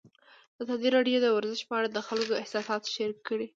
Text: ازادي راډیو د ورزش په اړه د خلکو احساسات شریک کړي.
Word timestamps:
ازادي 0.61 0.89
راډیو 0.95 1.17
د 1.21 1.27
ورزش 1.37 1.61
په 1.67 1.73
اړه 1.77 1.87
د 1.91 1.97
خلکو 2.07 2.39
احساسات 2.41 2.81
شریک 2.93 3.19
کړي. 3.27 3.47